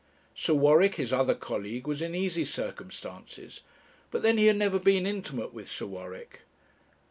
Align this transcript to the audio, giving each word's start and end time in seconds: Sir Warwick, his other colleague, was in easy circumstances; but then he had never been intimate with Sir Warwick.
Sir 0.33 0.55
Warwick, 0.55 0.95
his 0.95 1.13
other 1.13 1.35
colleague, 1.35 1.85
was 1.85 2.01
in 2.01 2.15
easy 2.15 2.43
circumstances; 2.43 3.61
but 4.09 4.23
then 4.23 4.39
he 4.39 4.47
had 4.47 4.57
never 4.57 4.79
been 4.79 5.05
intimate 5.05 5.53
with 5.53 5.67
Sir 5.69 5.85
Warwick. 5.85 6.41